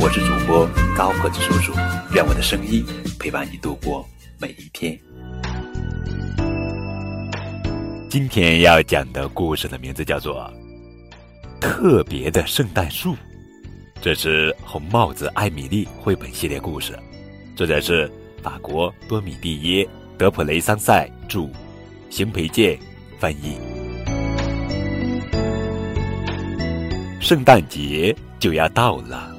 [0.00, 0.64] 我是主播
[0.96, 1.72] 高个子叔叔，
[2.14, 2.84] 愿我的声音
[3.18, 4.08] 陪伴你度过
[4.38, 4.96] 每一天。
[8.08, 10.48] 今天要讲的故事的名字叫做
[11.60, 13.12] 《特别的圣诞树》，
[14.00, 16.96] 这是《红帽子艾米丽》绘本系列故事，
[17.56, 18.08] 作者是
[18.40, 19.84] 法国多米蒂耶·
[20.16, 21.48] 德普雷桑塞著，
[22.08, 22.78] 邢培建
[23.18, 23.58] 翻译。
[27.20, 29.34] 圣诞节就要到了，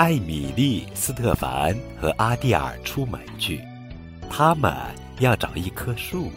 [0.00, 3.60] 艾米丽、斯特凡和阿蒂尔出门去，
[4.30, 4.74] 他们
[5.18, 6.32] 要找一棵树。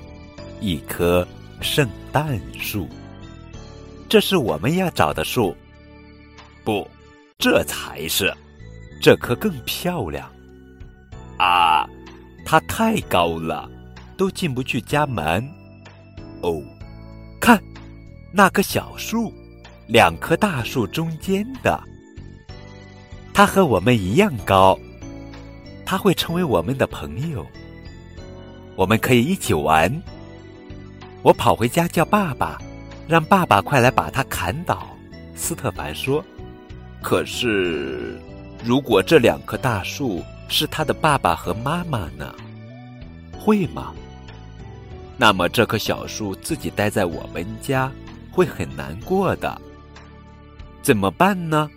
[0.59, 1.25] 一棵
[1.61, 2.89] 圣诞树，
[4.09, 5.55] 这是我们要找的树。
[6.65, 6.85] 不，
[7.37, 8.35] 这才是，
[9.01, 10.29] 这棵更漂亮。
[11.37, 11.87] 啊，
[12.45, 13.69] 它太高了，
[14.17, 15.41] 都进不去家门。
[16.41, 16.61] 哦，
[17.39, 17.63] 看，
[18.33, 19.33] 那棵小树，
[19.87, 21.81] 两棵大树中间的，
[23.33, 24.77] 它和我们一样高，
[25.83, 27.43] 它会成为我们的朋友，
[28.75, 29.91] 我们可以一起玩。
[31.23, 32.61] 我跑回家叫爸爸，
[33.07, 34.87] 让爸爸快来把它砍倒。
[35.35, 36.23] 斯特凡说
[37.01, 38.19] ：“可是，
[38.63, 42.35] 如果这两棵大树是他的爸爸和妈妈呢？
[43.39, 43.93] 会吗？
[45.17, 47.91] 那么这棵小树自己待在我们家
[48.31, 49.59] 会很难过的。
[50.83, 51.67] 怎么办呢？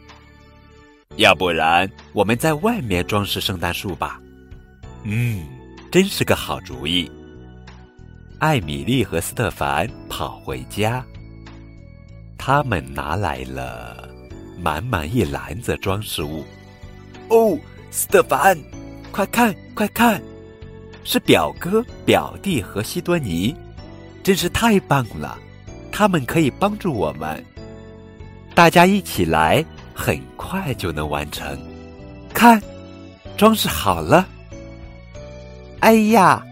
[1.16, 4.20] 要不然我们在外面装饰圣诞树吧？
[5.04, 5.46] 嗯，
[5.90, 7.10] 真是个好主意。”
[8.38, 11.02] 艾米丽和斯特凡跑回家，
[12.36, 14.08] 他们拿来了
[14.60, 16.44] 满满一篮子装饰物。
[17.28, 17.58] 哦，
[17.90, 18.58] 斯特凡，
[19.10, 20.22] 快看快看，
[21.02, 23.56] 是表哥、表弟和西多尼，
[24.22, 25.38] 真是太棒了！
[25.90, 27.42] 他们可以帮助我们，
[28.54, 29.64] 大家一起来，
[29.96, 31.58] 很快就能完成。
[32.34, 32.62] 看，
[33.36, 34.28] 装饰好了。
[35.80, 36.44] 哎呀！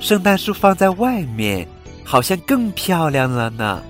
[0.00, 1.66] 圣诞树放在外面，
[2.04, 3.82] 好像更漂亮了呢。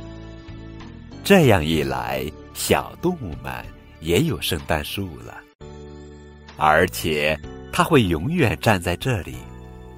[1.22, 3.52] 这样一来，小动物们
[4.00, 5.34] 也有圣诞树了，
[6.56, 7.38] 而且
[7.70, 9.36] 它会永远站在这里，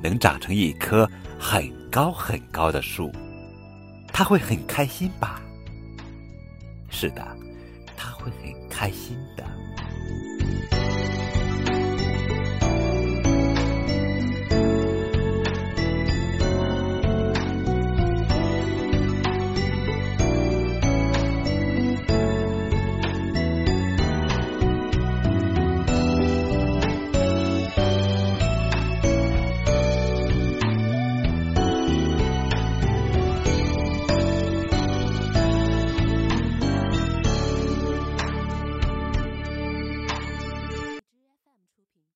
[0.02, 3.12] 能长成一棵很高很高的树。
[4.12, 5.40] 它会很开心吧？
[6.90, 7.24] 是的，
[7.96, 9.49] 它会很开心的。